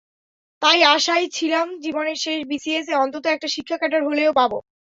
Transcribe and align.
তাই 0.61 0.79
আশায় 0.87 1.25
ছিলাম, 1.29 1.67
জীবনের 1.83 2.17
শেষ 2.17 2.39
বিসিএসে 2.49 2.93
অন্তত 2.95 3.25
একটা 3.27 3.47
শিক্ষা 3.55 3.77
ক্যাডার 3.77 4.01
হলেও 4.05 4.31
পাব। 4.39 4.51